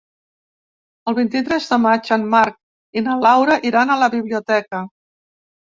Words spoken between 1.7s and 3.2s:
de maig en Marc i